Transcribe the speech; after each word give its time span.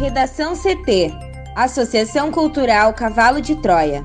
Redação 0.00 0.54
CT 0.56 1.12
Associação 1.54 2.32
Cultural 2.32 2.94
Cavalo 2.94 3.38
de 3.38 3.54
Troia. 3.56 4.02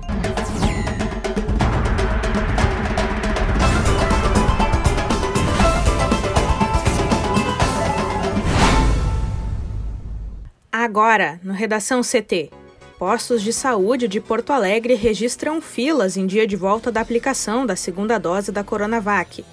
Agora, 10.70 11.40
no 11.42 11.54
Redação 11.54 12.02
CT. 12.02 12.52
Postos 13.00 13.42
de 13.42 13.54
saúde 13.54 14.10
de 14.10 14.20
Porto 14.20 14.52
Alegre 14.52 14.96
registram 14.96 15.62
filas 15.62 16.18
em 16.18 16.28
dia 16.28 16.46
de 16.46 16.58
volta 16.58 16.92
da 16.92 17.00
aplicação 17.00 17.66
da 17.66 17.78
segunda 17.78 18.18
dose 18.18 18.52
da 18.52 18.66
Coronavac. 18.66 19.46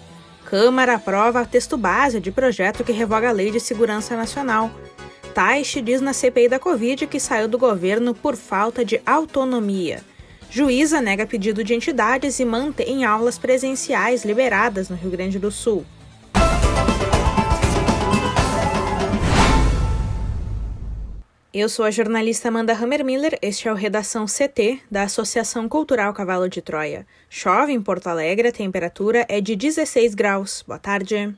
Câmara 0.45 0.96
aprova 0.96 1.46
texto 1.46 1.77
base 1.77 2.18
de 2.18 2.32
projeto 2.32 2.82
que 2.82 2.90
revoga 2.90 3.29
a 3.29 3.32
Lei 3.32 3.52
de 3.52 3.61
Segurança 3.61 4.16
Nacional. 4.16 4.72
Taish 5.32 5.81
diz 5.82 6.00
na 6.00 6.13
CPI 6.13 6.49
da 6.49 6.59
Covid 6.59 7.07
que 7.07 7.18
saiu 7.18 7.49
do 7.49 7.59
governo 7.59 8.14
por 8.14 8.36
falta 8.36 8.85
de 8.85 9.00
autonomia. 9.07 10.03
Juíza 10.50 11.00
nega 11.00 11.27
pedido 11.27 11.64
de 11.64 11.75
entidades 11.75 12.39
e 12.39 12.45
mantém 12.45 13.07
aulas 13.07 13.39
presenciais 13.39 14.25
liberadas 14.25 14.91
no 14.91 14.96
Rio 14.96 15.11
Grande 15.11 15.39
do 15.39 15.50
Sul. 15.50 15.86
Eu 21.55 21.69
sou 21.69 21.85
a 21.85 21.91
jornalista 21.91 22.49
Amanda 22.49 22.72
Hammermiller, 22.72 23.39
este 23.41 23.69
é 23.69 23.72
o 23.72 23.75
Redação 23.75 24.27
CT 24.27 24.80
da 24.91 25.03
Associação 25.05 25.69
Cultural 25.69 26.13
Cavalo 26.13 26.49
de 26.49 26.61
Troia. 26.61 27.07
Chove 27.29 27.72
em 27.72 27.80
Porto 27.80 28.08
Alegre, 28.08 28.49
a 28.49 28.53
temperatura 28.53 29.25
é 29.29 29.41
de 29.41 29.57
16 29.57 30.14
graus. 30.14 30.63
Boa 30.67 30.79
tarde. 30.79 31.35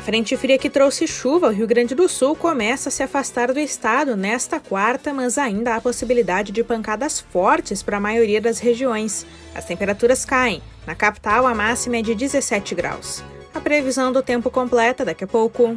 A 0.00 0.02
frente 0.02 0.34
fria 0.34 0.56
que 0.56 0.70
trouxe 0.70 1.06
chuva 1.06 1.48
ao 1.48 1.52
Rio 1.52 1.66
Grande 1.66 1.94
do 1.94 2.08
Sul 2.08 2.34
começa 2.34 2.88
a 2.88 2.90
se 2.90 3.02
afastar 3.02 3.52
do 3.52 3.60
estado 3.60 4.16
nesta 4.16 4.58
quarta, 4.58 5.12
mas 5.12 5.36
ainda 5.36 5.74
há 5.74 5.80
possibilidade 5.80 6.52
de 6.52 6.64
pancadas 6.64 7.20
fortes 7.20 7.82
para 7.82 7.98
a 7.98 8.00
maioria 8.00 8.40
das 8.40 8.60
regiões. 8.60 9.26
As 9.54 9.66
temperaturas 9.66 10.24
caem. 10.24 10.62
Na 10.86 10.94
capital, 10.94 11.46
a 11.46 11.54
máxima 11.54 11.98
é 11.98 12.02
de 12.02 12.14
17 12.14 12.74
graus. 12.74 13.22
A 13.52 13.60
previsão 13.60 14.10
do 14.10 14.22
tempo 14.22 14.50
completa 14.50 15.04
daqui 15.04 15.24
a 15.24 15.26
pouco. 15.26 15.76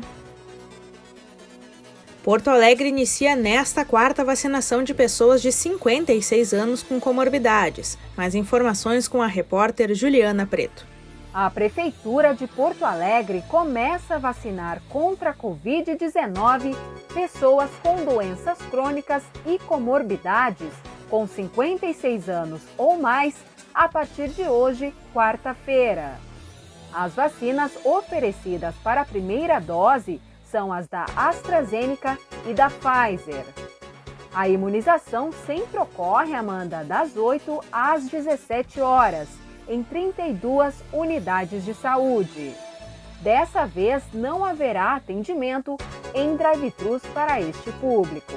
Porto 2.23 2.49
Alegre 2.49 2.87
inicia 2.87 3.35
nesta 3.35 3.83
quarta 3.83 4.23
vacinação 4.23 4.83
de 4.83 4.93
pessoas 4.93 5.41
de 5.41 5.51
56 5.51 6.53
anos 6.53 6.81
com 6.81 6.97
comorbidades. 6.97 7.97
Mais 8.15 8.35
informações 8.35 9.05
com 9.05 9.21
a 9.21 9.27
repórter 9.27 9.93
Juliana 9.93 10.45
Preto. 10.45 10.92
A 11.33 11.49
Prefeitura 11.49 12.35
de 12.35 12.45
Porto 12.45 12.85
Alegre 12.85 13.43
começa 13.49 14.15
a 14.15 14.19
vacinar 14.19 14.79
contra 14.87 15.31
a 15.31 15.33
Covid-19 15.33 16.75
pessoas 17.11 17.71
com 17.81 18.05
doenças 18.05 18.59
crônicas 18.69 19.23
e 19.43 19.57
comorbidades 19.57 20.71
com 21.09 21.25
56 21.25 22.29
anos 22.29 22.61
ou 22.77 22.99
mais 22.99 23.33
a 23.73 23.89
partir 23.89 24.27
de 24.29 24.43
hoje, 24.43 24.93
quarta-feira. 25.11 26.19
As 26.93 27.15
vacinas 27.15 27.71
oferecidas 27.83 28.75
para 28.83 29.01
a 29.01 29.05
primeira 29.05 29.59
dose 29.59 30.21
são 30.45 30.71
as 30.71 30.87
da 30.87 31.05
AstraZeneca 31.15 32.15
e 32.45 32.53
da 32.53 32.69
Pfizer. 32.69 33.43
A 34.35 34.47
imunização 34.47 35.31
sempre 35.31 35.79
ocorre, 35.79 36.35
Amanda, 36.35 36.83
das 36.83 37.17
8 37.17 37.59
às 37.71 38.07
17 38.07 38.79
horas, 38.81 39.27
em 39.67 39.83
32 39.83 40.83
unidades 40.91 41.63
de 41.63 41.73
saúde. 41.73 42.53
Dessa 43.21 43.65
vez, 43.65 44.03
não 44.13 44.43
haverá 44.43 44.95
atendimento 44.95 45.77
em 46.13 46.35
drive-thrus 46.35 47.01
para 47.13 47.39
este 47.39 47.71
público. 47.73 48.33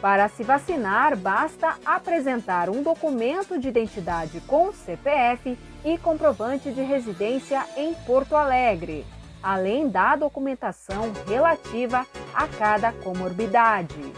Para 0.00 0.28
se 0.28 0.42
vacinar, 0.42 1.16
basta 1.16 1.76
apresentar 1.86 2.68
um 2.68 2.82
documento 2.82 3.56
de 3.56 3.68
identidade 3.68 4.40
com 4.48 4.72
CPF 4.72 5.56
e 5.84 5.96
comprovante 5.96 6.72
de 6.72 6.82
residência 6.82 7.64
em 7.76 7.94
Porto 7.94 8.34
Alegre, 8.34 9.06
além 9.40 9.88
da 9.88 10.16
documentação 10.16 11.12
relativa 11.24 12.04
a 12.34 12.48
cada 12.48 12.92
comorbidade. 12.92 14.12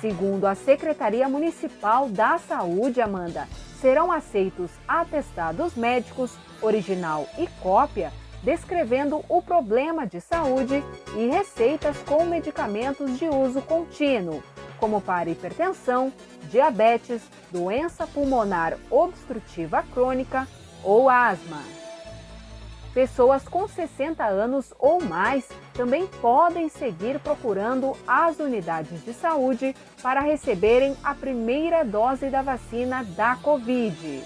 Segundo 0.00 0.46
a 0.46 0.54
Secretaria 0.54 1.28
Municipal 1.28 2.08
da 2.08 2.38
Saúde, 2.38 3.02
Amanda, 3.02 3.46
serão 3.82 4.12
aceitos 4.12 4.70
atestados 4.86 5.74
médicos, 5.74 6.38
original 6.62 7.26
e 7.36 7.48
cópia, 7.60 8.12
descrevendo 8.40 9.24
o 9.28 9.42
problema 9.42 10.06
de 10.06 10.20
saúde 10.20 10.82
e 11.16 11.26
receitas 11.26 11.98
com 11.98 12.24
medicamentos 12.24 13.18
de 13.18 13.26
uso 13.26 13.60
contínuo 13.60 14.42
como 14.78 15.00
para 15.00 15.30
hipertensão, 15.30 16.12
diabetes, 16.50 17.22
doença 17.52 18.06
pulmonar 18.06 18.76
obstrutiva 18.90 19.84
crônica 19.92 20.46
ou 20.82 21.08
asma. 21.08 21.81
Pessoas 22.94 23.44
com 23.44 23.66
60 23.66 24.22
anos 24.22 24.74
ou 24.78 25.02
mais 25.02 25.48
também 25.72 26.06
podem 26.06 26.68
seguir 26.68 27.18
procurando 27.20 27.96
as 28.06 28.38
unidades 28.38 29.02
de 29.02 29.14
saúde 29.14 29.74
para 30.02 30.20
receberem 30.20 30.94
a 31.02 31.14
primeira 31.14 31.84
dose 31.84 32.28
da 32.28 32.42
vacina 32.42 33.02
da 33.02 33.36
Covid. 33.36 34.22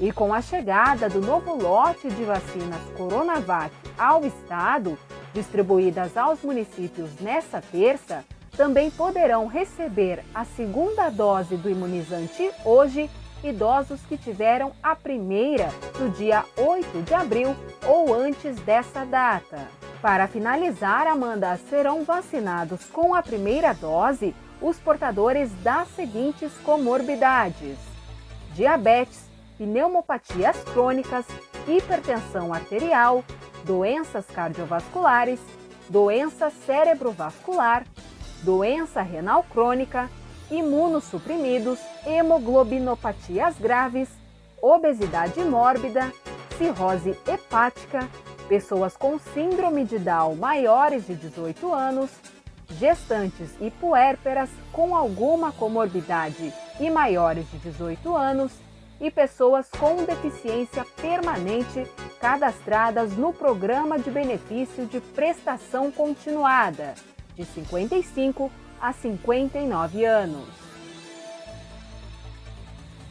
E 0.00 0.12
com 0.12 0.32
a 0.32 0.40
chegada 0.40 1.08
do 1.08 1.20
novo 1.20 1.56
lote 1.56 2.08
de 2.08 2.24
vacinas 2.24 2.80
Coronavac 2.96 3.74
ao 3.98 4.24
estado, 4.24 4.96
distribuídas 5.34 6.16
aos 6.16 6.40
municípios 6.42 7.10
nesta 7.20 7.60
terça, 7.60 8.24
também 8.56 8.90
poderão 8.90 9.46
receber 9.48 10.22
a 10.32 10.44
segunda 10.44 11.10
dose 11.10 11.56
do 11.56 11.68
imunizante 11.68 12.50
hoje 12.64 13.10
idosos 13.42 14.00
que 14.08 14.16
tiveram 14.16 14.72
a 14.82 14.94
primeira 14.94 15.68
no 15.98 16.10
dia 16.10 16.44
8 16.56 17.02
de 17.02 17.14
abril 17.14 17.56
ou 17.86 18.14
antes 18.14 18.56
dessa 18.60 19.04
data. 19.04 19.68
Para 20.00 20.26
finalizar, 20.26 21.06
Amanda, 21.06 21.56
serão 21.68 22.04
vacinados 22.04 22.84
com 22.86 23.14
a 23.14 23.22
primeira 23.22 23.72
dose 23.72 24.34
os 24.60 24.78
portadores 24.78 25.50
das 25.62 25.88
seguintes 25.88 26.52
comorbidades: 26.64 27.76
diabetes, 28.54 29.30
pneumopatias 29.58 30.56
crônicas, 30.72 31.26
hipertensão 31.68 32.52
arterial, 32.52 33.24
doenças 33.64 34.26
cardiovasculares, 34.26 35.40
doença 35.88 36.50
cerebrovascular, 36.50 37.84
doença 38.42 39.02
renal 39.02 39.44
crônica, 39.44 40.10
imunossuprimidos, 40.50 41.78
hemoglobinopatias 42.06 43.58
graves, 43.58 44.08
obesidade 44.60 45.40
mórbida, 45.40 46.12
cirrose 46.56 47.16
hepática, 47.26 48.08
pessoas 48.48 48.96
com 48.96 49.18
síndrome 49.18 49.84
de 49.84 49.98
Down 49.98 50.36
maiores 50.36 51.06
de 51.06 51.14
18 51.14 51.72
anos, 51.72 52.10
gestantes 52.78 53.50
e 53.60 53.70
puérperas 53.70 54.50
com 54.72 54.94
alguma 54.94 55.52
comorbidade 55.52 56.52
e 56.80 56.90
maiores 56.90 57.50
de 57.50 57.58
18 57.58 58.16
anos 58.16 58.52
e 59.00 59.10
pessoas 59.10 59.68
com 59.68 60.04
deficiência 60.04 60.86
permanente 61.00 61.86
cadastradas 62.20 63.16
no 63.16 63.32
Programa 63.32 63.98
de 63.98 64.10
Benefício 64.10 64.86
de 64.86 65.00
Prestação 65.00 65.90
Continuada 65.90 66.94
de 67.34 67.44
55 67.44 68.50
a 68.80 68.92
59 68.92 70.04
anos. 70.04 70.71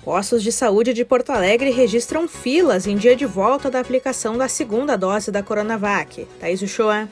Postos 0.03 0.41
de 0.41 0.51
saúde 0.51 0.93
de 0.93 1.05
Porto 1.05 1.29
Alegre 1.29 1.69
registram 1.69 2.27
filas 2.27 2.87
em 2.87 2.97
dia 2.97 3.15
de 3.15 3.27
volta 3.27 3.69
da 3.69 3.79
aplicação 3.79 4.35
da 4.35 4.47
segunda 4.47 4.97
dose 4.97 5.31
da 5.31 5.43
Coronavac. 5.43 6.25
Thaís 6.39 6.59
Uchoa. 6.63 7.07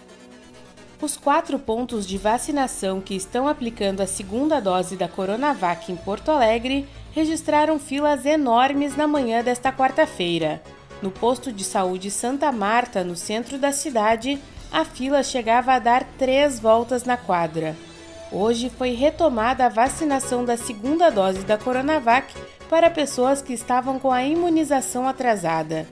Os 1.00 1.16
quatro 1.16 1.60
pontos 1.60 2.08
de 2.08 2.18
vacinação 2.18 3.00
que 3.00 3.16
estão 3.16 3.48
aplicando 3.48 4.02
a 4.02 4.08
segunda 4.08 4.60
dose 4.60 4.96
da 4.96 5.08
Coronavac 5.08 5.92
em 5.92 5.96
Porto 5.96 6.31
Alegre 6.31 6.88
registraram 7.13 7.78
filas 7.78 8.25
enormes 8.25 8.98
na 8.98 9.08
manhã 9.08 9.44
desta 9.44 9.72
quarta-feira. 9.72 10.60
No 11.00 11.12
posto 11.12 11.52
de 11.52 11.63
saúde 11.63 12.10
Santa 12.10 12.52
Marta, 12.52 13.04
no 13.04 13.16
centro 13.16 13.60
da 13.60 13.72
cidade, 13.72 14.42
a 14.72 14.84
fila 14.84 15.22
chegava 15.22 15.74
a 15.74 15.80
dar 15.80 16.04
três 16.18 16.60
voltas 16.60 17.04
na 17.04 17.18
quadra. 17.18 17.78
Hoje 18.31 18.69
foi 18.69 18.92
retomada 18.92 19.68
a 19.68 19.69
vacinação 19.69 20.44
da 20.44 20.58
segunda 20.58 21.12
dose 21.12 21.40
da 21.42 21.58
Coronavac 21.58 22.34
para 22.69 22.89
pessoas 22.89 23.42
que 23.42 23.51
estavam 23.51 24.00
com 24.00 24.12
a 24.12 24.24
imunização 24.24 25.07
atrasada. 25.07 25.88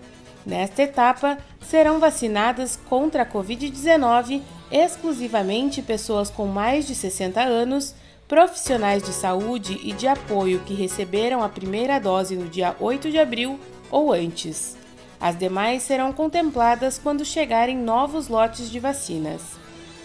Nesta 0.45 0.83
etapa, 0.83 1.37
serão 1.59 1.99
vacinadas 1.99 2.79
contra 2.87 3.23
a 3.23 3.25
Covid-19 3.25 4.41
exclusivamente 4.71 5.81
pessoas 5.81 6.29
com 6.29 6.45
mais 6.45 6.85
de 6.87 6.95
60 6.95 7.41
anos, 7.41 7.95
profissionais 8.27 9.03
de 9.03 9.11
saúde 9.11 9.79
e 9.83 9.91
de 9.91 10.07
apoio 10.07 10.59
que 10.59 10.73
receberam 10.73 11.43
a 11.43 11.49
primeira 11.49 11.99
dose 11.99 12.35
no 12.35 12.47
dia 12.47 12.75
8 12.79 13.09
de 13.09 13.17
abril 13.17 13.59
ou 13.89 14.13
antes. 14.13 14.77
As 15.19 15.37
demais 15.37 15.83
serão 15.83 16.13
contempladas 16.13 16.99
quando 16.99 17.25
chegarem 17.25 17.75
novos 17.75 18.27
lotes 18.27 18.69
de 18.69 18.79
vacinas. 18.79 19.41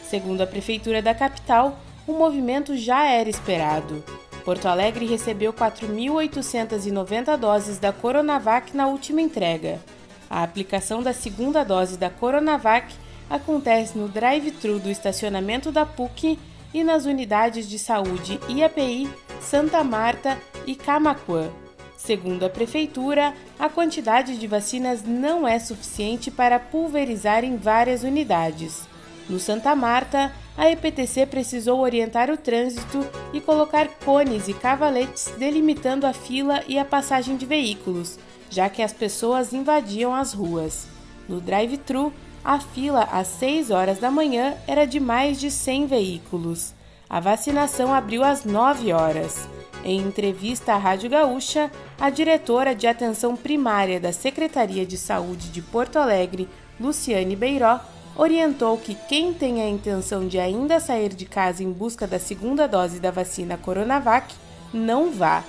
Segundo 0.05 0.41
a 0.41 0.47
Prefeitura 0.47 1.03
da 1.03 1.15
capital, 1.15 1.79
o 2.07 2.13
movimento 2.13 2.77
já 2.77 3.05
era 3.05 3.29
esperado. 3.29 4.03
Porto 4.45 4.67
Alegre 4.67 5.07
recebeu 5.07 5.53
4.890 5.53 7.37
doses 7.37 7.79
da 7.79 7.93
Coronavac 7.93 8.77
na 8.77 8.89
última 8.89 9.21
entrega. 9.21 9.81
A 10.29 10.43
aplicação 10.43 11.03
da 11.03 11.13
segunda 11.13 11.63
dose 11.63 11.97
da 11.97 12.11
Coronavac 12.11 12.93
acontece 13.31 13.97
no 13.97 14.09
drive-thru 14.09 14.79
do 14.79 14.91
estacionamento 14.91 15.71
da 15.71 15.87
PUC 15.87 16.39
e 16.75 16.83
nas 16.83 17.05
unidades 17.05 17.69
de 17.69 17.79
saúde 17.79 18.41
IAPI, 18.49 19.09
Santa 19.41 19.85
Marta 19.85 20.39
e 20.67 20.75
Camacuã. 20.75 21.51
Segundo 21.97 22.45
a 22.45 22.51
Prefeitura, 22.51 23.33
a 23.59 23.69
quantidade 23.69 24.37
de 24.37 24.47
vacinas 24.49 25.05
não 25.05 25.47
é 25.47 25.59
suficiente 25.61 26.31
para 26.33 26.59
pulverizar 26.59 27.45
em 27.45 27.57
várias 27.57 28.03
unidades. 28.03 28.89
No 29.29 29.39
Santa 29.39 29.75
Marta, 29.75 30.33
a 30.57 30.71
EPTC 30.71 31.27
precisou 31.27 31.81
orientar 31.81 32.31
o 32.31 32.37
trânsito 32.37 33.07
e 33.33 33.41
colocar 33.41 33.89
cones 34.05 34.49
e 34.49 34.55
cavaletes 34.55 35.33
delimitando 35.39 36.07
a 36.07 36.13
fila 36.13 36.63
e 36.69 36.79
a 36.79 36.85
passagem 36.85 37.37
de 37.37 37.47
veículos, 37.47 38.19
já 38.51 38.69
que 38.69 38.83
as 38.83 38.93
pessoas 38.93 39.53
invadiam 39.53 40.15
as 40.15 40.33
ruas. 40.33 40.87
No 41.29 41.41
drive-thru, 41.41 42.13
a 42.45 42.59
fila 42.59 43.05
às 43.05 43.29
6 43.29 43.71
horas 43.71 43.99
da 43.99 44.11
manhã 44.11 44.55
era 44.67 44.85
de 44.85 44.99
mais 44.99 45.39
de 45.41 45.51
100 45.51 45.87
veículos. 45.87 46.75
A 47.09 47.21
vacinação 47.21 47.95
abriu 47.95 48.25
às 48.25 48.45
9 48.45 48.93
horas. 48.93 49.49
Em 49.85 50.01
entrevista 50.01 50.75
à 50.75 50.77
Rádio 50.77 51.11
Gaúcha, 51.11 51.71
a 52.01 52.11
diretora 52.11 52.75
de 52.75 52.87
atenção 52.87 53.37
primária 53.37 54.01
da 54.01 54.13
Secretaria 54.13 54.85
de 54.85 54.97
Saúde 54.97 55.49
de 55.49 55.63
Porto 55.63 55.97
Alegre, 55.97 56.49
Luciane 56.81 57.37
Beiró, 57.37 57.81
orientou 58.17 58.77
que 58.77 58.95
quem 58.95 59.33
tem 59.33 59.63
a 59.63 59.69
intenção 59.69 60.27
de 60.27 60.39
ainda 60.39 60.79
sair 60.79 61.15
de 61.15 61.25
casa 61.25 61.63
em 61.63 61.73
busca 61.73 62.07
da 62.07 62.19
segunda 62.19 62.67
dose 62.69 63.01
da 63.01 63.11
vacina 63.11 63.57
Coronavac 63.57 64.35
não 64.73 65.11
vá. 65.11 65.43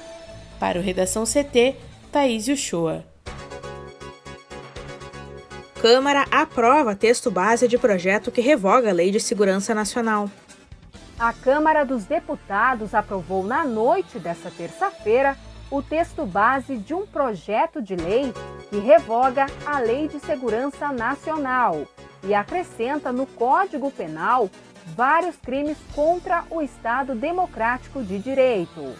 Para 0.60 0.80
o 0.80 0.82
Redação 0.82 1.24
CT, 1.26 1.76
Thaís 2.12 2.48
Uchoa. 2.48 3.04
Câmara 5.82 6.26
aprova 6.32 6.96
texto 6.96 7.30
base 7.30 7.68
de 7.68 7.78
projeto 7.78 8.32
que 8.32 8.40
revoga 8.40 8.90
a 8.90 8.94
Lei 8.94 9.12
de 9.12 9.20
Segurança 9.20 9.76
Nacional. 9.76 10.30
A 11.20 11.34
Câmara 11.34 11.84
dos 11.84 12.06
Deputados 12.06 12.94
aprovou 12.96 13.44
na 13.44 13.66
noite 13.66 14.18
desta 14.18 14.50
terça-feira 14.50 15.38
o 15.70 15.82
texto 15.82 16.26
base 16.26 16.78
de 16.78 16.94
um 16.94 17.06
projeto 17.06 17.82
de 17.82 17.96
lei 17.96 18.32
que 18.70 18.78
revoga 18.78 19.46
a 19.66 19.80
Lei 19.80 20.08
de 20.08 20.20
Segurança 20.20 20.92
Nacional 20.92 21.88
e 22.24 22.34
acrescenta 22.34 23.12
no 23.12 23.26
Código 23.26 23.92
Penal 23.92 24.50
vários 24.96 25.36
crimes 25.38 25.78
contra 25.94 26.44
o 26.50 26.62
Estado 26.62 27.16
Democrático 27.16 28.02
de 28.04 28.20
Direito. 28.20 28.94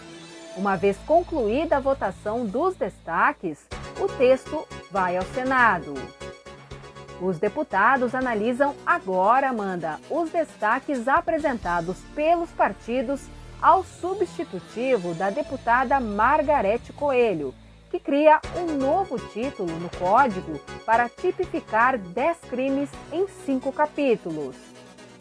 Uma 0.56 0.76
vez 0.76 0.96
concluída 1.06 1.76
a 1.76 1.80
votação 1.80 2.46
dos 2.46 2.76
destaques, 2.76 3.66
o 4.00 4.06
texto 4.06 4.66
vai 4.90 5.16
ao 5.16 5.24
Senado. 5.24 5.94
Os 7.20 7.38
deputados 7.38 8.14
analisam 8.14 8.74
agora, 8.84 9.48
Amanda, 9.48 9.98
os 10.10 10.30
destaques 10.30 11.08
apresentados 11.08 11.96
pelos 12.14 12.50
partidos 12.50 13.22
ao 13.60 13.82
substitutivo 13.84 15.14
da 15.14 15.30
deputada 15.30 15.98
Margarete 15.98 16.92
Coelho, 16.92 17.54
que 17.94 18.00
cria 18.00 18.40
um 18.56 18.76
novo 18.76 19.20
título 19.20 19.70
no 19.78 19.88
Código 19.88 20.58
para 20.84 21.08
tipificar 21.08 21.96
10 21.96 22.38
crimes 22.50 22.90
em 23.12 23.28
cinco 23.46 23.70
capítulos. 23.70 24.56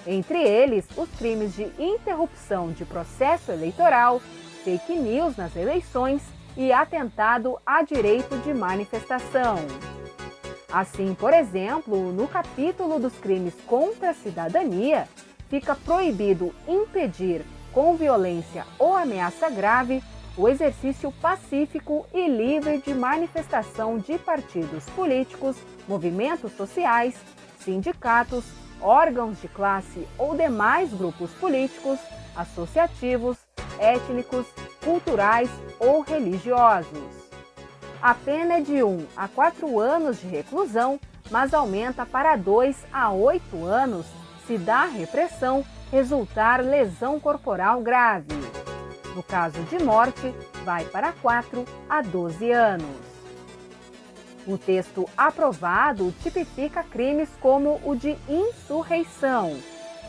Entre 0.07 0.41
eles, 0.41 0.83
os 0.97 1.07
crimes 1.11 1.55
de 1.55 1.71
interrupção 1.77 2.71
de 2.71 2.83
processo 2.83 3.51
eleitoral, 3.51 4.19
fake 4.63 4.95
news 4.95 5.37
nas 5.37 5.55
eleições 5.55 6.23
e 6.57 6.73
atentado 6.73 7.59
a 7.63 7.83
direito 7.83 8.35
de 8.39 8.51
manifestação. 8.55 9.57
Assim, 10.67 11.13
por 11.13 11.31
exemplo, 11.31 12.11
no 12.11 12.27
capítulo 12.27 12.99
dos 12.99 13.13
crimes 13.19 13.53
contra 13.67 14.09
a 14.09 14.15
cidadania, 14.15 15.07
fica 15.47 15.75
proibido 15.75 16.51
impedir, 16.67 17.45
com 17.71 17.95
violência 17.95 18.65
ou 18.79 18.97
ameaça 18.97 19.47
grave, 19.47 20.01
o 20.35 20.47
exercício 20.47 21.11
pacífico 21.11 22.07
e 22.13 22.27
livre 22.27 22.79
de 22.79 22.93
manifestação 22.93 23.97
de 23.99 24.17
partidos 24.17 24.85
políticos, 24.91 25.55
movimentos 25.87 26.51
sociais, 26.53 27.15
sindicatos, 27.59 28.43
órgãos 28.81 29.39
de 29.39 29.47
classe 29.47 30.07
ou 30.17 30.35
demais 30.35 30.91
grupos 30.93 31.31
políticos, 31.31 31.99
associativos, 32.35 33.37
étnicos, 33.79 34.47
culturais 34.83 35.49
ou 35.79 36.01
religiosos. 36.01 37.23
A 38.01 38.13
pena 38.13 38.55
é 38.55 38.61
de 38.61 38.83
1 38.83 39.05
a 39.15 39.27
4 39.27 39.79
anos 39.79 40.19
de 40.19 40.27
reclusão, 40.27 40.99
mas 41.31 41.53
aumenta 41.53 42.05
para 42.05 42.35
2 42.35 42.75
a 42.91 43.11
8 43.11 43.63
anos 43.63 44.05
se 44.45 44.57
da 44.57 44.83
repressão 44.85 45.63
resultar 45.89 46.61
lesão 46.61 47.19
corporal 47.19 47.81
grave. 47.81 48.42
No 49.15 49.23
caso 49.23 49.61
de 49.63 49.83
morte, 49.83 50.33
vai 50.63 50.85
para 50.85 51.11
4 51.13 51.65
a 51.89 52.01
12 52.01 52.51
anos. 52.51 53.13
O 54.45 54.57
texto 54.57 55.07
aprovado 55.15 56.13
tipifica 56.21 56.83
crimes 56.83 57.29
como 57.39 57.79
o 57.85 57.95
de 57.95 58.17
insurreição, 58.27 59.55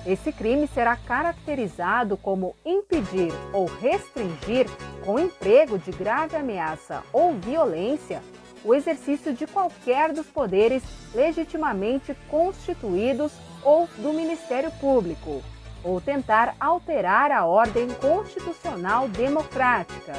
esse 0.06 0.30
crime 0.32 0.66
será 0.66 0.96
caracterizado 0.96 2.16
como 2.18 2.54
impedir 2.64 3.32
ou 3.54 3.64
restringir, 3.64 4.66
com 5.02 5.18
emprego 5.18 5.78
de 5.78 5.90
grave 5.92 6.36
ameaça 6.36 7.02
ou 7.10 7.32
violência, 7.34 8.22
o 8.62 8.74
exercício 8.74 9.32
de 9.32 9.46
qualquer 9.46 10.12
dos 10.12 10.26
poderes 10.26 10.82
legitimamente 11.14 12.14
constituídos 12.28 13.32
ou 13.62 13.88
do 13.98 14.12
Ministério 14.12 14.70
Público, 14.72 15.42
ou 15.84 16.00
tentar 16.00 16.56
alterar 16.58 17.30
a 17.30 17.44
ordem 17.44 17.88
constitucional 18.00 19.06
democrática. 19.08 20.14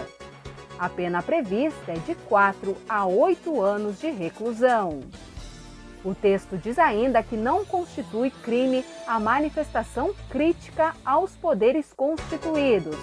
A 0.78 0.88
pena 0.88 1.24
prevista 1.24 1.92
é 1.92 1.96
de 1.96 2.14
4 2.16 2.76
a 2.88 3.06
8 3.06 3.62
anos 3.62 4.00
de 4.00 4.12
reclusão. 4.12 5.02
O 6.04 6.14
texto 6.14 6.56
diz 6.56 6.78
ainda 6.78 7.24
que 7.24 7.36
não 7.36 7.66
constitui 7.66 8.30
crime 8.30 8.86
a 9.07 9.19
manifestação 9.19 10.14
crítica 10.30 10.94
aos 11.04 11.31
poderes 11.36 11.92
constituídos, 11.94 12.98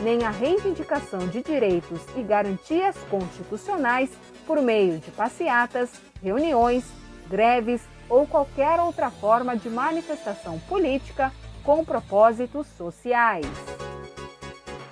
nem 0.00 0.24
a 0.24 0.30
reivindicação 0.30 1.28
de 1.28 1.40
direitos 1.40 2.00
e 2.16 2.22
garantias 2.22 2.96
constitucionais 3.08 4.10
por 4.44 4.60
meio 4.60 4.98
de 4.98 5.10
passeatas, 5.12 5.90
reuniões, 6.20 6.84
greves 7.28 7.82
ou 8.08 8.26
qualquer 8.26 8.80
outra 8.80 9.10
forma 9.10 9.56
de 9.56 9.68
manifestação 9.68 10.58
política 10.60 11.30
com 11.62 11.84
propósitos 11.84 12.66
sociais. 12.76 13.46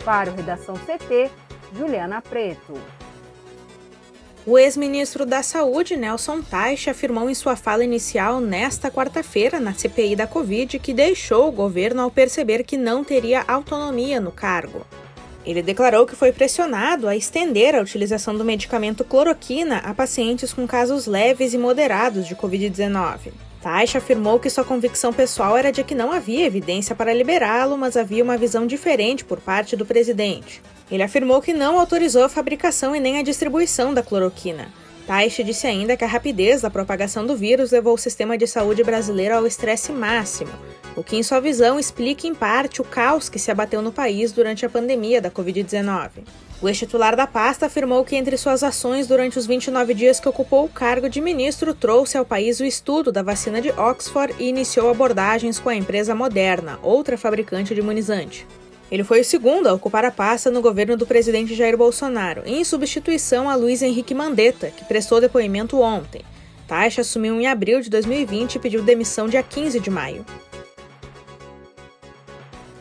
Para 0.05 0.31
o 0.31 0.35
Redação 0.35 0.75
CT, 0.77 1.31
Juliana 1.77 2.23
Preto. 2.23 2.75
O 4.47 4.57
ex-ministro 4.57 5.27
da 5.27 5.43
Saúde, 5.43 5.97
Nelson 5.97 6.41
Teich, 6.41 6.89
afirmou 6.89 7.29
em 7.29 7.35
sua 7.35 7.57
fala 7.57 7.83
inicial 7.83 8.41
nesta 8.41 8.89
quarta-feira, 8.93 9.59
na 9.59 9.75
CPI 9.75 10.15
da 10.15 10.25
Covid, 10.25 10.79
que 10.79 10.95
deixou 10.95 11.49
o 11.49 11.53
governo 11.53 12.03
ao 12.03 12.13
perceber 12.13 12.63
que 12.63 12.77
não 12.77 13.03
teria 13.03 13.45
autonomia 13.49 14.21
no 14.21 14.31
cargo. 14.31 14.87
Ele 15.45 15.63
declarou 15.63 16.07
que 16.07 16.15
foi 16.15 16.31
pressionado 16.31 17.09
a 17.09 17.17
estender 17.17 17.75
a 17.75 17.81
utilização 17.81 18.37
do 18.37 18.45
medicamento 18.45 19.05
cloroquina 19.05 19.79
a 19.79 19.93
pacientes 19.93 20.53
com 20.53 20.65
casos 20.65 21.07
leves 21.07 21.53
e 21.53 21.59
moderados 21.59 22.29
de 22.29 22.37
Covid-19. 22.37 23.33
Taixa 23.67 23.99
afirmou 23.99 24.39
que 24.39 24.49
sua 24.49 24.63
convicção 24.63 25.13
pessoal 25.13 25.57
era 25.57 25.73
de 25.73 25.83
que 25.83 25.93
não 25.93 26.13
havia 26.13 26.47
evidência 26.47 26.95
para 26.95 27.13
liberá-lo, 27.13 27.77
mas 27.77 27.97
havia 27.97 28.23
uma 28.23 28.37
visão 28.37 28.65
diferente 28.65 29.25
por 29.25 29.41
parte 29.41 29.75
do 29.75 29.85
presidente. 29.85 30.63
Ele 30.89 31.03
afirmou 31.03 31.43
que 31.43 31.53
não 31.53 31.77
autorizou 31.77 32.23
a 32.23 32.29
fabricação 32.29 32.95
e 32.95 33.01
nem 33.01 33.19
a 33.19 33.25
distribuição 33.25 33.93
da 33.93 34.05
cloroquina. 34.05 34.73
Taish 35.05 35.43
disse 35.45 35.67
ainda 35.67 35.97
que 35.97 36.05
a 36.05 36.07
rapidez 36.07 36.63
da 36.63 36.71
propagação 36.71 37.27
do 37.27 37.37
vírus 37.37 37.73
levou 37.73 37.95
o 37.95 37.99
sistema 37.99 38.39
de 38.39 38.47
saúde 38.47 38.85
brasileiro 38.85 39.35
ao 39.35 39.49
estresse 39.49 39.91
máximo, 39.91 40.53
o 40.95 41.03
que, 41.03 41.17
em 41.17 41.25
sua 41.25 41.41
visão, 41.41 41.77
explica 41.77 42.25
em 42.29 42.37
parte 42.37 42.81
o 42.81 42.85
caos 42.85 43.29
que 43.29 43.39
se 43.39 43.51
abateu 43.51 43.83
no 43.83 43.91
país 43.91 44.31
durante 44.31 44.65
a 44.65 44.71
pandemia 44.71 45.21
da 45.21 45.29
Covid-19. 45.29 46.23
O 46.63 46.69
ex-titular 46.69 47.15
da 47.15 47.27
pasta 47.27 47.67
afirmou 47.67 48.03
que, 48.03 48.17
entre 48.17 48.37
suas 48.39 48.63
ações 48.63 49.07
durante 49.07 49.39
os 49.39 49.47
29 49.47 49.93
dias 49.93 50.19
que 50.19 50.29
ocupou 50.29 50.65
o 50.65 50.69
cargo 50.69 51.09
de 51.09 51.21
ministro, 51.21 51.75
trouxe 51.75 52.17
ao 52.17 52.25
país 52.25 52.61
o 52.61 52.65
estudo 52.65 53.13
da 53.13 53.23
vacina 53.23 53.61
de 53.61 53.71
Oxford 53.73 54.35
e 54.39 54.49
iniciou 54.49 54.89
abordagens 54.89 55.59
com 55.59 55.69
a 55.69 55.77
empresa 55.77 56.15
Moderna, 56.15 56.79
outra 56.83 57.19
fabricante 57.19 57.75
de 57.75 57.81
imunizante. 57.81 58.47
Ele 58.91 59.05
foi 59.05 59.21
o 59.21 59.25
segundo 59.25 59.67
a 59.67 59.75
ocupar 59.75 60.05
a 60.05 60.11
pasta 60.11 60.51
no 60.51 60.63
governo 60.63 60.97
do 60.97 61.07
presidente 61.07 61.55
Jair 61.55 61.77
Bolsonaro, 61.77 62.43
em 62.47 62.65
substituição 62.65 63.51
a 63.51 63.55
Luiz 63.55 63.83
Henrique 63.83 64.15
Mandetta, 64.15 64.71
que 64.71 64.85
prestou 64.85 65.21
depoimento 65.21 65.81
ontem. 65.81 66.23
Taixa 66.67 67.03
assumiu 67.03 67.39
em 67.41 67.47
abril 67.47 67.81
de 67.81 67.91
2020 67.91 68.55
e 68.55 68.59
pediu 68.59 68.83
demissão 68.83 69.29
dia 69.29 69.43
15 69.43 69.79
de 69.79 69.91
maio. 69.91 70.25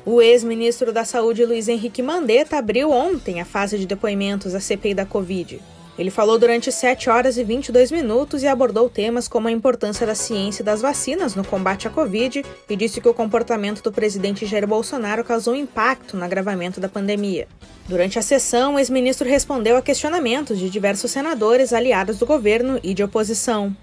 O 0.06 0.22
ex-ministro 0.22 0.94
da 0.94 1.04
Saúde 1.04 1.44
Luiz 1.44 1.68
Henrique 1.68 2.04
Mandetta 2.04 2.58
abriu 2.58 2.92
ontem 2.92 3.42
a 3.42 3.46
fase 3.46 3.80
de 3.80 3.88
depoimentos 3.88 4.54
à 4.54 4.60
CPI 4.60 4.94
da 4.94 5.04
Covid. 5.04 5.60
Ele 5.98 6.12
falou 6.12 6.38
durante 6.38 6.72
7 6.72 7.10
horas 7.10 7.40
e 7.40 7.44
22 7.44 7.90
minutos 7.90 8.44
e 8.44 8.48
abordou 8.48 8.88
temas 8.88 9.28
como 9.28 9.48
a 9.48 9.52
importância 9.52 10.06
da 10.06 10.14
ciência 10.14 10.62
e 10.62 10.66
das 10.66 10.80
vacinas 10.80 11.34
no 11.34 11.44
combate 11.44 11.88
à 11.88 11.90
Covid 11.90 12.46
e 12.70 12.76
disse 12.76 13.02
que 13.02 13.10
o 13.10 13.16
comportamento 13.16 13.82
do 13.82 13.92
presidente 13.92 14.46
Jair 14.46 14.68
Bolsonaro 14.68 15.24
causou 15.24 15.56
impacto 15.56 16.16
no 16.16 16.24
agravamento 16.24 16.80
da 16.80 16.88
pandemia. 16.88 17.48
Durante 17.88 18.20
a 18.20 18.22
sessão, 18.22 18.76
o 18.76 18.80
ex-ministro 18.80 19.28
respondeu 19.28 19.76
a 19.76 19.82
questionamentos 19.82 20.60
de 20.60 20.70
diversos 20.70 21.10
senadores 21.10 21.74
aliados 21.74 22.20
do 22.20 22.28
governo 22.28 22.80
e 22.84 22.94
de 22.94 23.04
oposição. 23.04 23.76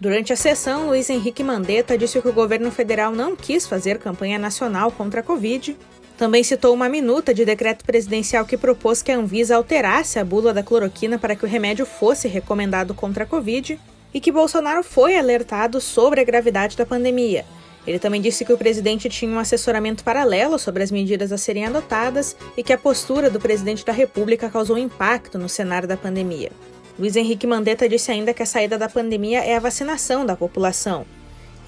Durante 0.00 0.32
a 0.32 0.36
sessão, 0.36 0.86
Luiz 0.86 1.10
Henrique 1.10 1.42
Mandetta 1.42 1.98
disse 1.98 2.20
que 2.22 2.28
o 2.28 2.32
governo 2.32 2.70
federal 2.70 3.10
não 3.10 3.34
quis 3.34 3.66
fazer 3.66 3.98
campanha 3.98 4.38
nacional 4.38 4.92
contra 4.92 5.20
a 5.20 5.24
Covid. 5.24 5.76
Também 6.16 6.44
citou 6.44 6.72
uma 6.72 6.88
minuta 6.88 7.34
de 7.34 7.44
decreto 7.44 7.84
presidencial 7.84 8.44
que 8.44 8.56
propôs 8.56 9.02
que 9.02 9.10
a 9.10 9.16
Anvisa 9.16 9.56
alterasse 9.56 10.20
a 10.20 10.24
bula 10.24 10.54
da 10.54 10.62
cloroquina 10.62 11.18
para 11.18 11.34
que 11.34 11.44
o 11.44 11.48
remédio 11.48 11.84
fosse 11.84 12.28
recomendado 12.28 12.94
contra 12.94 13.24
a 13.24 13.26
Covid 13.26 13.78
e 14.14 14.20
que 14.20 14.30
Bolsonaro 14.30 14.84
foi 14.84 15.16
alertado 15.16 15.80
sobre 15.80 16.20
a 16.20 16.24
gravidade 16.24 16.76
da 16.76 16.86
pandemia. 16.86 17.44
Ele 17.84 17.98
também 17.98 18.20
disse 18.20 18.44
que 18.44 18.52
o 18.52 18.58
presidente 18.58 19.08
tinha 19.08 19.32
um 19.32 19.38
assessoramento 19.38 20.04
paralelo 20.04 20.60
sobre 20.60 20.84
as 20.84 20.92
medidas 20.92 21.32
a 21.32 21.38
serem 21.38 21.66
adotadas 21.66 22.36
e 22.56 22.62
que 22.62 22.72
a 22.72 22.78
postura 22.78 23.28
do 23.28 23.40
presidente 23.40 23.84
da 23.84 23.92
República 23.92 24.48
causou 24.48 24.78
impacto 24.78 25.38
no 25.38 25.48
cenário 25.48 25.88
da 25.88 25.96
pandemia. 25.96 26.52
Luiz 26.98 27.14
Henrique 27.14 27.46
Mandetta 27.46 27.88
disse 27.88 28.10
ainda 28.10 28.34
que 28.34 28.42
a 28.42 28.46
saída 28.46 28.76
da 28.76 28.88
pandemia 28.88 29.38
é 29.38 29.54
a 29.54 29.60
vacinação 29.60 30.26
da 30.26 30.34
população. 30.34 31.06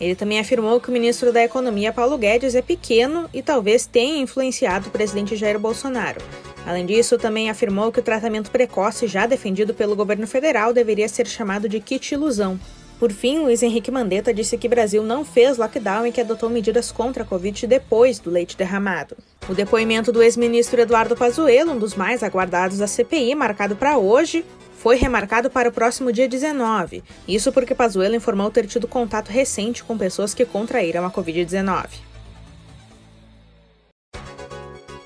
Ele 0.00 0.16
também 0.16 0.40
afirmou 0.40 0.80
que 0.80 0.88
o 0.88 0.92
ministro 0.92 1.32
da 1.32 1.44
Economia, 1.44 1.92
Paulo 1.92 2.18
Guedes, 2.18 2.56
é 2.56 2.62
pequeno 2.62 3.30
e 3.32 3.40
talvez 3.40 3.86
tenha 3.86 4.20
influenciado 4.20 4.88
o 4.88 4.90
presidente 4.90 5.36
Jair 5.36 5.58
Bolsonaro. 5.58 6.20
Além 6.66 6.84
disso, 6.84 7.16
também 7.16 7.48
afirmou 7.48 7.92
que 7.92 8.00
o 8.00 8.02
tratamento 8.02 8.50
precoce 8.50 9.06
já 9.06 9.24
defendido 9.24 9.72
pelo 9.72 9.94
governo 9.94 10.26
federal 10.26 10.72
deveria 10.72 11.08
ser 11.08 11.28
chamado 11.28 11.68
de 11.68 11.78
kit 11.78 12.12
ilusão. 12.12 12.58
Por 12.98 13.12
fim, 13.12 13.38
Luiz 13.38 13.62
Henrique 13.62 13.90
Mandetta 13.90 14.34
disse 14.34 14.58
que 14.58 14.68
Brasil 14.68 15.02
não 15.02 15.24
fez 15.24 15.56
lockdown 15.56 16.06
e 16.06 16.12
que 16.12 16.20
adotou 16.20 16.50
medidas 16.50 16.90
contra 16.90 17.22
a 17.22 17.26
Covid 17.26 17.66
depois 17.66 18.18
do 18.18 18.30
leite 18.30 18.56
derramado. 18.56 19.16
O 19.48 19.54
depoimento 19.54 20.10
do 20.10 20.22
ex-ministro 20.22 20.80
Eduardo 20.80 21.16
Pazuello, 21.16 21.72
um 21.72 21.78
dos 21.78 21.94
mais 21.94 22.22
aguardados 22.22 22.78
da 22.78 22.86
CPI, 22.86 23.34
marcado 23.34 23.74
para 23.74 23.96
hoje, 23.96 24.44
foi 24.80 24.96
remarcado 24.96 25.50
para 25.50 25.68
o 25.68 25.72
próximo 25.72 26.10
dia 26.10 26.26
19. 26.26 27.04
Isso 27.28 27.52
porque 27.52 27.74
Pazuello 27.74 28.14
informou 28.14 28.50
ter 28.50 28.66
tido 28.66 28.88
contato 28.88 29.28
recente 29.28 29.84
com 29.84 29.98
pessoas 29.98 30.32
que 30.32 30.46
contraíram 30.46 31.04
a 31.04 31.10
Covid-19. 31.10 31.86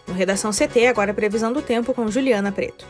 No 0.07 0.15
Redação 0.15 0.53
CT, 0.53 0.87
agora 0.87 1.11
a 1.11 1.15
previsão 1.15 1.53
do 1.53 1.61
tempo 1.61 1.93
com 1.93 2.09
Juliana 2.09 2.53
Preto. 2.53 2.87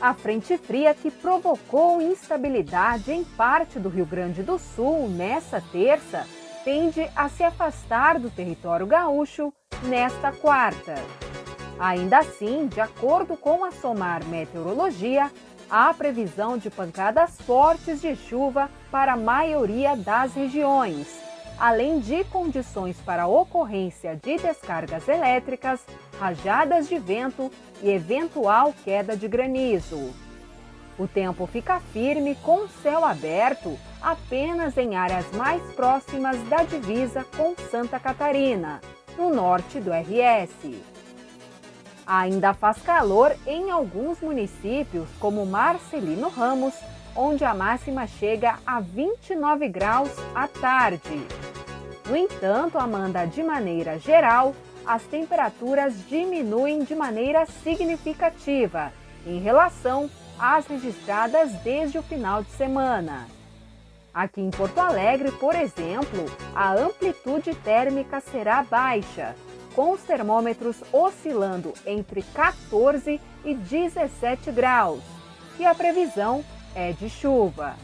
A 0.00 0.14
frente 0.14 0.56
fria 0.56 0.94
que 0.94 1.10
provocou 1.10 2.00
instabilidade 2.00 3.10
em 3.10 3.24
parte 3.24 3.80
do 3.80 3.88
Rio 3.88 4.06
Grande 4.06 4.44
do 4.44 4.60
Sul 4.60 5.08
nessa 5.08 5.60
terça 5.72 6.28
tende 6.64 7.10
a 7.16 7.28
se 7.28 7.42
afastar 7.42 8.20
do 8.20 8.30
território 8.30 8.86
gaúcho 8.86 9.52
nesta 9.82 10.30
quarta. 10.30 10.94
Ainda 11.78 12.18
assim, 12.18 12.68
de 12.68 12.80
acordo 12.80 13.36
com 13.36 13.64
a 13.64 13.70
SOMAR 13.70 14.24
Meteorologia, 14.26 15.30
há 15.70 15.92
previsão 15.92 16.56
de 16.56 16.70
pancadas 16.70 17.36
fortes 17.42 18.00
de 18.00 18.14
chuva 18.16 18.70
para 18.90 19.14
a 19.14 19.16
maioria 19.16 19.96
das 19.96 20.34
regiões, 20.34 21.06
além 21.58 22.00
de 22.00 22.24
condições 22.24 22.96
para 23.00 23.26
ocorrência 23.26 24.18
de 24.22 24.36
descargas 24.36 25.08
elétricas, 25.08 25.80
rajadas 26.18 26.88
de 26.88 26.98
vento 26.98 27.50
e 27.82 27.90
eventual 27.90 28.74
queda 28.84 29.16
de 29.16 29.28
granizo. 29.28 30.12
O 30.98 31.06
tempo 31.06 31.46
fica 31.46 31.78
firme 31.92 32.34
com 32.36 32.66
céu 32.68 33.04
aberto 33.04 33.78
apenas 34.00 34.78
em 34.78 34.96
áreas 34.96 35.30
mais 35.32 35.62
próximas 35.74 36.40
da 36.48 36.62
divisa 36.62 37.24
com 37.36 37.54
Santa 37.70 38.00
Catarina, 38.00 38.80
no 39.18 39.34
norte 39.34 39.78
do 39.78 39.90
RS. 39.90 40.95
Ainda 42.06 42.54
faz 42.54 42.80
calor 42.82 43.34
em 43.44 43.70
alguns 43.70 44.20
municípios, 44.20 45.08
como 45.18 45.44
Marcelino 45.44 46.28
Ramos, 46.28 46.74
onde 47.16 47.44
a 47.44 47.52
máxima 47.52 48.06
chega 48.06 48.58
a 48.64 48.78
29 48.78 49.68
graus 49.68 50.10
à 50.32 50.46
tarde. 50.46 51.26
No 52.08 52.14
entanto, 52.14 52.78
Amanda, 52.78 53.26
de 53.26 53.42
maneira 53.42 53.98
geral, 53.98 54.54
as 54.86 55.02
temperaturas 55.02 55.94
diminuem 56.08 56.84
de 56.84 56.94
maneira 56.94 57.44
significativa 57.64 58.92
em 59.26 59.40
relação 59.40 60.08
às 60.38 60.64
registradas 60.68 61.50
desde 61.64 61.98
o 61.98 62.02
final 62.02 62.44
de 62.44 62.50
semana. 62.50 63.26
Aqui 64.14 64.40
em 64.40 64.50
Porto 64.50 64.78
Alegre, 64.78 65.32
por 65.32 65.56
exemplo, 65.56 66.24
a 66.54 66.72
amplitude 66.72 67.52
térmica 67.56 68.20
será 68.20 68.62
baixa, 68.62 69.34
com 69.76 69.92
os 69.92 70.00
termômetros 70.00 70.82
oscilando 70.90 71.74
entre 71.84 72.22
14 72.22 73.20
e 73.44 73.54
17 73.54 74.50
graus, 74.50 75.02
e 75.58 75.66
a 75.66 75.74
previsão 75.74 76.42
é 76.74 76.92
de 76.92 77.10
chuva. 77.10 77.76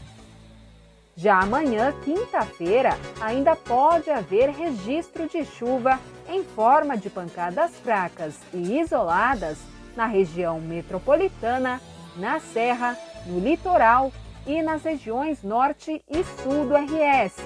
Já 1.15 1.39
amanhã, 1.39 1.93
quinta-feira, 2.03 2.97
ainda 3.21 3.55
pode 3.55 4.09
haver 4.09 4.49
registro 4.49 5.29
de 5.29 5.45
chuva 5.45 5.99
em 6.27 6.43
forma 6.43 6.97
de 6.97 7.11
pancadas 7.11 7.71
fracas 7.75 8.39
e 8.51 8.79
isoladas 8.79 9.59
na 9.95 10.07
região 10.07 10.59
metropolitana, 10.59 11.79
na 12.15 12.39
Serra, 12.39 12.97
no 13.27 13.39
litoral 13.39 14.11
e 14.47 14.63
nas 14.63 14.83
regiões 14.83 15.43
norte 15.43 16.03
e 16.09 16.23
sul 16.41 16.65
do 16.65 16.75
RS. 16.75 17.37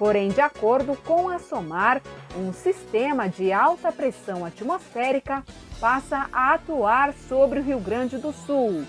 Porém, 0.00 0.30
de 0.30 0.40
acordo 0.40 0.96
com 1.04 1.28
a 1.28 1.38
SOMAR, 1.38 2.00
um 2.34 2.54
sistema 2.54 3.28
de 3.28 3.52
alta 3.52 3.92
pressão 3.92 4.46
atmosférica 4.46 5.44
passa 5.78 6.26
a 6.32 6.54
atuar 6.54 7.12
sobre 7.28 7.60
o 7.60 7.62
Rio 7.62 7.78
Grande 7.78 8.16
do 8.16 8.32
Sul, 8.32 8.86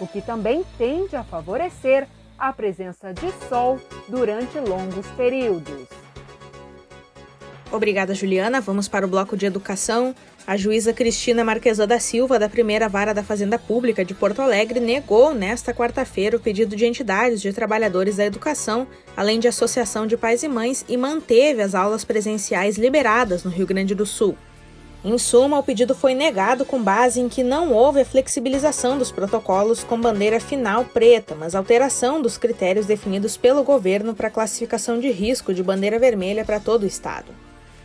o 0.00 0.06
que 0.06 0.22
também 0.22 0.64
tende 0.78 1.16
a 1.16 1.22
favorecer 1.22 2.08
a 2.38 2.50
presença 2.50 3.12
de 3.12 3.30
sol 3.46 3.78
durante 4.08 4.58
longos 4.58 5.06
períodos. 5.18 5.86
Obrigada, 7.70 8.14
Juliana. 8.14 8.62
Vamos 8.62 8.88
para 8.88 9.04
o 9.04 9.08
bloco 9.08 9.36
de 9.36 9.44
educação. 9.44 10.14
A 10.46 10.58
juíza 10.58 10.92
Cristina 10.92 11.42
Marquesa 11.42 11.86
da 11.86 11.98
Silva, 11.98 12.38
da 12.38 12.50
primeira 12.50 12.86
vara 12.86 13.14
da 13.14 13.22
Fazenda 13.22 13.58
Pública 13.58 14.04
de 14.04 14.12
Porto 14.12 14.42
Alegre, 14.42 14.78
negou 14.78 15.32
nesta 15.32 15.72
quarta-feira 15.72 16.36
o 16.36 16.40
pedido 16.40 16.76
de 16.76 16.84
entidades 16.84 17.40
de 17.40 17.50
trabalhadores 17.50 18.16
da 18.16 18.26
educação, 18.26 18.86
além 19.16 19.40
de 19.40 19.48
associação 19.48 20.06
de 20.06 20.18
pais 20.18 20.42
e 20.42 20.48
mães, 20.48 20.84
e 20.86 20.98
manteve 20.98 21.62
as 21.62 21.74
aulas 21.74 22.04
presenciais 22.04 22.76
liberadas 22.76 23.42
no 23.42 23.50
Rio 23.50 23.66
Grande 23.66 23.94
do 23.94 24.04
Sul. 24.04 24.36
Em 25.02 25.16
suma, 25.16 25.58
o 25.58 25.62
pedido 25.62 25.94
foi 25.94 26.14
negado 26.14 26.66
com 26.66 26.82
base 26.82 27.20
em 27.20 27.28
que 27.28 27.42
não 27.42 27.72
houve 27.72 28.02
a 28.02 28.04
flexibilização 28.04 28.98
dos 28.98 29.10
protocolos 29.10 29.82
com 29.82 29.98
bandeira 29.98 30.38
final 30.38 30.84
preta, 30.84 31.34
mas 31.34 31.54
alteração 31.54 32.20
dos 32.20 32.36
critérios 32.36 32.84
definidos 32.84 33.38
pelo 33.38 33.64
governo 33.64 34.14
para 34.14 34.28
classificação 34.28 35.00
de 35.00 35.10
risco 35.10 35.54
de 35.54 35.62
bandeira 35.62 35.98
vermelha 35.98 36.44
para 36.44 36.60
todo 36.60 36.82
o 36.82 36.86
estado 36.86 37.43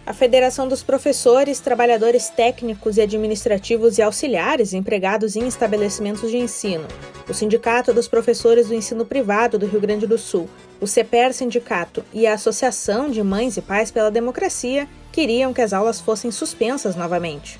a 0.10 0.13
Federação 0.13 0.68
dos 0.68 0.82
Professores, 0.82 1.60
Trabalhadores 1.60 2.30
Técnicos 2.30 2.98
e 2.98 3.01
Administrativos 3.01 4.00
e 4.00 4.01
Auxiliares 4.01 4.74
empregados 4.74 5.36
em 5.36 5.48
estabelecimentos 5.48 6.32
de 6.32 6.38
ensino, 6.38 6.88
o 7.30 7.34
Sindicato 7.34 7.94
dos 7.94 8.08
Professores 8.08 8.70
do 8.70 8.74
Ensino 8.74 9.06
Privado 9.06 9.60
do 9.60 9.68
Rio 9.68 9.80
Grande 9.80 10.08
do 10.08 10.18
Sul, 10.18 10.50
o 10.82 10.88
CEPER 10.88 11.32
Sindicato 11.32 12.04
e 12.12 12.25
a 12.25 12.34
Associação 12.34 13.08
de 13.08 13.22
Mães 13.22 13.56
e 13.56 13.62
Pais 13.62 13.92
pela 13.92 14.10
Democracia 14.10 14.89
queriam 15.12 15.54
que 15.54 15.62
as 15.62 15.74
aulas 15.74 16.00
fossem 16.00 16.32
suspensas 16.32 16.96
novamente. 16.96 17.60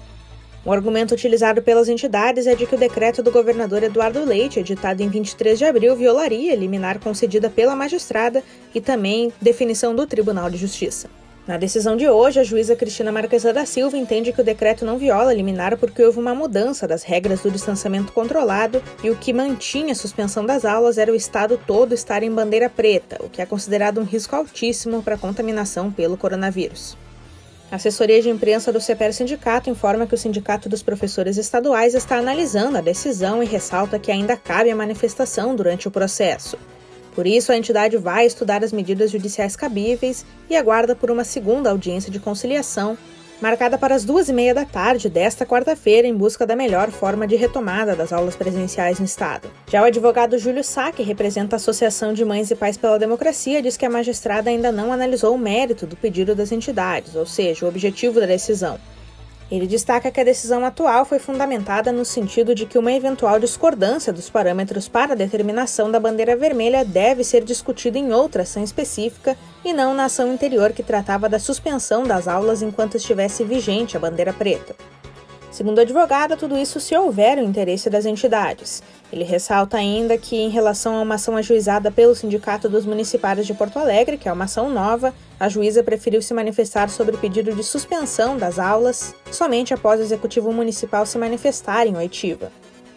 O 0.66 0.72
argumento 0.72 1.14
utilizado 1.14 1.62
pelas 1.62 1.88
entidades 1.88 2.48
é 2.48 2.56
de 2.56 2.66
que 2.66 2.74
o 2.74 2.80
decreto 2.80 3.22
do 3.22 3.32
governador 3.32 3.84
Eduardo 3.84 4.26
Leite, 4.26 4.60
editado 4.60 5.04
em 5.04 5.08
23 5.08 5.60
de 5.60 5.66
abril, 5.66 5.96
violaria 5.96 6.54
a 6.54 6.56
liminar 6.56 7.00
concedida 7.00 7.48
pela 7.48 7.76
magistrada 7.76 8.44
e 8.74 8.82
também 8.82 9.32
definição 9.40 9.94
do 9.94 10.08
Tribunal 10.08 10.50
de 10.50 10.58
Justiça. 10.58 11.19
Na 11.50 11.58
decisão 11.58 11.98
de 11.98 12.08
hoje, 12.08 12.40
a 12.40 12.44
juíza 12.44 12.76
Cristina 12.76 13.12
Marquesa 13.12 13.52
da 13.52 13.66
Silva 13.66 13.98
entende 13.98 14.32
que 14.32 14.40
o 14.40 14.44
decreto 14.44 14.86
não 14.86 15.00
viola 15.00 15.32
a 15.32 15.34
liminar 15.34 15.76
porque 15.80 16.04
houve 16.04 16.20
uma 16.20 16.36
mudança 16.36 16.88
das 16.88 17.02
regras 17.02 17.42
do 17.42 17.50
distanciamento 17.50 18.14
controlado 18.14 18.84
e 19.04 19.10
o 19.10 19.16
que 19.16 19.34
mantinha 19.34 19.94
a 19.94 19.96
suspensão 19.96 20.46
das 20.46 20.64
aulas 20.64 21.00
era 21.00 21.12
o 21.12 21.16
estado 21.16 21.60
todo 21.66 21.96
estar 21.96 22.22
em 22.22 22.30
bandeira 22.30 22.70
preta, 22.70 23.18
o 23.20 23.28
que 23.28 23.42
é 23.42 23.48
considerado 23.48 24.00
um 24.00 24.04
risco 24.04 24.36
altíssimo 24.36 25.02
para 25.02 25.18
contaminação 25.18 25.92
pelo 25.92 26.16
coronavírus. 26.16 26.96
A 27.72 27.78
assessoria 27.78 28.22
de 28.22 28.30
imprensa 28.30 28.72
do 28.72 28.80
CPR 28.80 29.12
Sindicato 29.12 29.72
informa 29.72 30.06
que 30.06 30.14
o 30.14 30.20
Sindicato 30.20 30.70
dos 30.70 30.84
Professores 30.84 31.36
Estaduais 31.36 31.96
está 31.96 32.18
analisando 32.18 32.78
a 32.78 32.82
decisão 32.82 33.42
e 33.42 33.48
ressalta 33.48 33.98
que 33.98 34.12
ainda 34.12 34.38
cabe 34.38 34.70
a 34.70 34.76
manifestação 34.76 35.56
durante 35.56 35.88
o 35.88 35.92
processo. 35.92 36.60
Por 37.20 37.28
isso, 37.28 37.52
a 37.52 37.58
entidade 37.58 37.98
vai 37.98 38.26
estudar 38.26 38.64
as 38.64 38.72
medidas 38.72 39.12
judiciais 39.12 39.54
cabíveis 39.54 40.26
e 40.50 40.56
aguarda 40.56 40.96
por 40.96 41.12
uma 41.12 41.26
segunda 41.26 41.70
audiência 41.70 42.10
de 42.10 42.18
conciliação 42.18 42.98
marcada 43.42 43.78
para 43.78 43.94
as 43.94 44.06
duas 44.06 44.30
e 44.30 44.34
meia 44.34 44.54
da 44.54 44.64
tarde 44.64 45.10
desta 45.10 45.46
quarta-feira, 45.46 46.08
em 46.08 46.16
busca 46.16 46.48
da 46.48 46.56
melhor 46.56 46.92
forma 46.92 47.28
de 47.28 47.36
retomada 47.36 47.94
das 47.94 48.14
aulas 48.14 48.38
presenciais 48.38 49.00
no 49.00 49.06
Estado. 49.06 49.50
Já 49.70 49.82
o 49.82 49.86
advogado 49.86 50.38
Júlio 50.38 50.64
Sá, 50.64 50.94
que 50.94 51.04
representa 51.04 51.56
a 51.56 51.58
Associação 51.58 52.14
de 52.14 52.24
Mães 52.24 52.52
e 52.52 52.56
Pais 52.56 52.78
pela 52.78 52.98
Democracia, 52.98 53.62
diz 53.62 53.76
que 53.76 53.86
a 53.86 53.90
magistrada 53.90 54.50
ainda 54.50 54.72
não 54.72 54.94
analisou 54.94 55.36
o 55.36 55.38
mérito 55.38 55.86
do 55.86 55.98
pedido 55.98 56.34
das 56.34 56.54
entidades, 56.54 57.16
ou 57.16 57.26
seja, 57.26 57.66
o 57.66 57.70
objetivo 57.70 58.22
da 58.22 58.26
decisão. 58.28 58.80
Ele 59.52 59.66
destaca 59.66 60.12
que 60.12 60.20
a 60.20 60.24
decisão 60.24 60.64
atual 60.64 61.06
foi 61.06 61.18
fundamentada 61.18 61.92
no 61.92 62.06
sentido 62.06 62.54
de 62.54 62.68
que 62.68 62.78
uma 62.78 62.92
eventual 62.92 63.40
discordância 63.40 64.14
dos 64.14 64.30
parâmetros 64.30 64.88
para 64.88 65.14
a 65.14 65.16
determinação 65.16 65.90
da 65.90 66.00
bandeira 66.00 66.36
vermelha 66.36 66.86
deve 66.86 67.24
ser 67.24 67.44
discutida 67.44 67.98
em 67.98 68.14
outra 68.14 68.44
ação 68.44 68.64
específica 68.64 69.36
e 69.66 69.74
não 69.74 69.94
na 69.96 70.06
ação 70.06 70.30
anterior 70.32 70.72
que 70.72 70.84
tratava 70.84 71.28
da 71.28 71.40
suspensão 71.40 72.04
das 72.04 72.28
aulas 72.28 72.62
enquanto 72.62 72.96
estivesse 72.96 73.44
vigente 73.44 73.98
a 73.98 74.00
bandeira 74.00 74.34
preta. 74.34 74.76
Segundo 75.52 75.80
o 75.80 75.82
advogado, 75.82 76.38
tudo 76.38 76.56
isso 76.58 76.80
se 76.80 76.96
houver 76.96 77.40
o 77.40 77.44
interesse 77.44 77.90
das 77.90 78.06
entidades. 78.06 78.84
Ele 79.12 79.24
ressalta 79.24 79.78
ainda 79.78 80.16
que, 80.16 80.36
em 80.36 80.50
relação 80.50 80.96
a 80.96 81.02
uma 81.02 81.16
ação 81.16 81.36
ajuizada 81.36 81.90
pelo 81.90 82.14
Sindicato 82.14 82.70
dos 82.70 82.86
Municipários 82.86 83.48
de 83.48 83.54
Porto 83.56 83.80
Alegre, 83.80 84.18
que 84.18 84.30
é 84.30 84.32
uma 84.32 84.46
ação 84.46 84.70
nova, 84.70 85.14
a 85.40 85.50
juíza 85.50 85.84
preferiu 85.84 86.22
se 86.22 86.36
manifestar 86.36 86.90
sobre 86.90 87.16
o 87.16 87.18
pedido 87.18 87.56
de 87.56 87.64
suspensão 87.64 88.38
das 88.38 88.60
aulas 88.60 89.16
somente 89.32 89.74
após 89.74 90.00
o 90.00 90.04
Executivo 90.04 90.54
Municipal 90.54 91.06
se 91.06 91.18
manifestar 91.18 91.88
em 91.88 91.98
oitiva. 91.98 92.52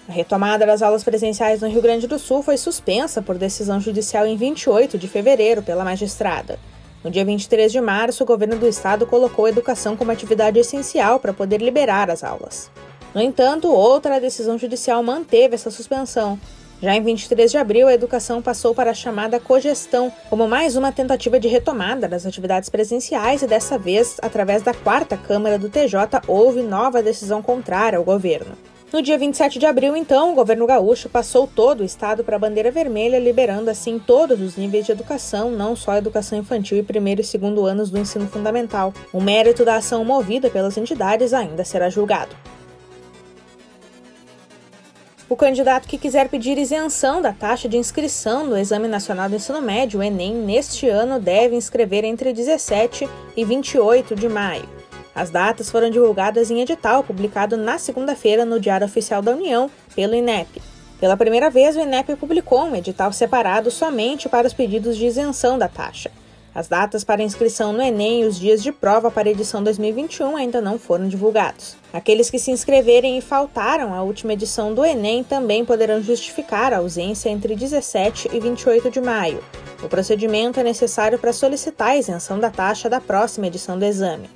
A 0.06 0.12
retomada 0.12 0.66
das 0.66 0.82
aulas 0.82 1.02
presenciais 1.02 1.62
no 1.62 1.68
Rio 1.68 1.80
Grande 1.80 2.06
do 2.06 2.18
Sul 2.18 2.42
foi 2.42 2.58
suspensa 2.58 3.22
por 3.22 3.38
decisão 3.38 3.80
judicial 3.80 4.26
em 4.26 4.36
28 4.36 4.98
de 4.98 5.08
fevereiro 5.08 5.62
pela 5.62 5.84
magistrada. 5.84 6.58
No 7.04 7.10
dia 7.10 7.24
23 7.24 7.72
de 7.72 7.80
março, 7.80 8.22
o 8.22 8.26
governo 8.26 8.56
do 8.56 8.68
estado 8.68 9.06
colocou 9.06 9.46
a 9.46 9.48
educação 9.48 9.96
como 9.96 10.12
atividade 10.12 10.58
essencial 10.58 11.18
para 11.18 11.32
poder 11.32 11.60
liberar 11.60 12.08
as 12.08 12.22
aulas. 12.22 12.70
No 13.12 13.20
entanto, 13.20 13.68
outra 13.68 14.20
decisão 14.20 14.56
judicial 14.56 15.02
manteve 15.02 15.56
essa 15.56 15.70
suspensão. 15.70 16.38
Já 16.80 16.96
em 16.96 17.02
23 17.02 17.50
de 17.50 17.58
abril, 17.58 17.88
a 17.88 17.94
educação 17.94 18.40
passou 18.40 18.74
para 18.74 18.90
a 18.90 18.94
chamada 18.94 19.38
cogestão, 19.38 20.12
como 20.30 20.48
mais 20.48 20.76
uma 20.76 20.90
tentativa 20.90 21.38
de 21.38 21.48
retomada 21.48 22.08
das 22.08 22.24
atividades 22.24 22.68
presenciais 22.68 23.42
e 23.42 23.46
dessa 23.46 23.78
vez, 23.78 24.16
através 24.22 24.62
da 24.62 24.72
quarta 24.72 25.16
Câmara 25.16 25.58
do 25.58 25.68
TJ, 25.68 26.22
houve 26.26 26.62
nova 26.62 27.02
decisão 27.02 27.42
contrária 27.42 27.98
ao 27.98 28.04
governo. 28.04 28.56
No 28.92 29.00
dia 29.00 29.16
27 29.16 29.58
de 29.58 29.64
abril, 29.64 29.96
então, 29.96 30.32
o 30.32 30.34
governo 30.34 30.66
gaúcho 30.66 31.08
passou 31.08 31.46
todo 31.46 31.80
o 31.80 31.84
estado 31.84 32.22
para 32.22 32.36
a 32.36 32.38
bandeira 32.38 32.70
vermelha, 32.70 33.18
liberando 33.18 33.70
assim 33.70 33.98
todos 33.98 34.38
os 34.38 34.54
níveis 34.54 34.84
de 34.84 34.92
educação, 34.92 35.50
não 35.50 35.74
só 35.74 35.92
a 35.92 35.98
educação 35.98 36.38
infantil 36.38 36.76
e 36.76 36.82
primeiro 36.82 37.22
e 37.22 37.24
segundo 37.24 37.64
anos 37.64 37.90
do 37.90 37.98
ensino 37.98 38.28
fundamental. 38.28 38.92
O 39.10 39.18
mérito 39.18 39.64
da 39.64 39.76
ação 39.76 40.04
movida 40.04 40.50
pelas 40.50 40.76
entidades 40.76 41.32
ainda 41.32 41.64
será 41.64 41.88
julgado. 41.88 42.36
O 45.26 45.36
candidato 45.36 45.88
que 45.88 45.96
quiser 45.96 46.28
pedir 46.28 46.58
isenção 46.58 47.22
da 47.22 47.32
taxa 47.32 47.66
de 47.66 47.78
inscrição 47.78 48.46
no 48.46 48.58
Exame 48.58 48.88
Nacional 48.88 49.30
do 49.30 49.36
Ensino 49.36 49.62
Médio, 49.62 50.00
o 50.00 50.02
Enem, 50.02 50.34
neste 50.34 50.86
ano 50.86 51.18
deve 51.18 51.56
inscrever 51.56 52.04
entre 52.04 52.34
17 52.34 53.08
e 53.34 53.42
28 53.42 54.14
de 54.14 54.28
maio. 54.28 54.81
As 55.14 55.30
datas 55.30 55.70
foram 55.70 55.90
divulgadas 55.90 56.50
em 56.50 56.60
edital 56.60 57.04
publicado 57.04 57.56
na 57.56 57.78
segunda-feira 57.78 58.44
no 58.44 58.58
Diário 58.58 58.86
Oficial 58.86 59.20
da 59.20 59.32
União 59.32 59.70
pelo 59.94 60.14
INEP. 60.14 60.62
Pela 60.98 61.16
primeira 61.16 61.50
vez, 61.50 61.76
o 61.76 61.80
INEP 61.80 62.16
publicou 62.16 62.62
um 62.62 62.76
edital 62.76 63.12
separado 63.12 63.70
somente 63.70 64.28
para 64.28 64.46
os 64.46 64.54
pedidos 64.54 64.96
de 64.96 65.06
isenção 65.06 65.58
da 65.58 65.68
taxa. 65.68 66.10
As 66.54 66.68
datas 66.68 67.02
para 67.02 67.22
inscrição 67.22 67.72
no 67.72 67.82
Enem 67.82 68.22
e 68.22 68.24
os 68.26 68.38
dias 68.38 68.62
de 68.62 68.70
prova 68.70 69.10
para 69.10 69.26
a 69.26 69.32
edição 69.32 69.64
2021 69.64 70.36
ainda 70.36 70.60
não 70.60 70.78
foram 70.78 71.08
divulgados. 71.08 71.76
Aqueles 71.90 72.28
que 72.28 72.38
se 72.38 72.50
inscreverem 72.50 73.16
e 73.16 73.22
faltaram 73.22 73.94
à 73.94 74.02
última 74.02 74.34
edição 74.34 74.74
do 74.74 74.84
Enem 74.84 75.24
também 75.24 75.64
poderão 75.64 76.02
justificar 76.02 76.74
a 76.74 76.78
ausência 76.78 77.30
entre 77.30 77.56
17 77.56 78.28
e 78.34 78.38
28 78.38 78.90
de 78.90 79.00
maio. 79.00 79.42
O 79.82 79.88
procedimento 79.88 80.60
é 80.60 80.62
necessário 80.62 81.18
para 81.18 81.32
solicitar 81.32 81.88
a 81.88 81.96
isenção 81.96 82.38
da 82.38 82.50
taxa 82.50 82.88
da 82.88 83.00
próxima 83.00 83.46
edição 83.46 83.78
do 83.78 83.84
exame. 83.86 84.28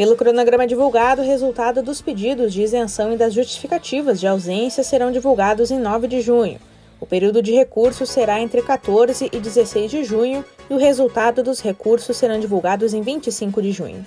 Pelo 0.00 0.16
cronograma 0.16 0.66
divulgado, 0.66 1.20
o 1.20 1.24
resultado 1.26 1.82
dos 1.82 2.00
pedidos 2.00 2.54
de 2.54 2.62
isenção 2.62 3.12
e 3.12 3.18
das 3.18 3.34
justificativas 3.34 4.18
de 4.18 4.26
ausência 4.26 4.82
serão 4.82 5.12
divulgados 5.12 5.70
em 5.70 5.78
9 5.78 6.08
de 6.08 6.22
junho. 6.22 6.58
O 6.98 7.04
período 7.04 7.42
de 7.42 7.52
recurso 7.52 8.06
será 8.06 8.40
entre 8.40 8.62
14 8.62 9.28
e 9.30 9.38
16 9.38 9.90
de 9.90 10.02
junho 10.02 10.42
e 10.70 10.72
o 10.72 10.78
resultado 10.78 11.42
dos 11.42 11.60
recursos 11.60 12.16
serão 12.16 12.40
divulgados 12.40 12.94
em 12.94 13.02
25 13.02 13.60
de 13.60 13.72
junho. 13.72 14.06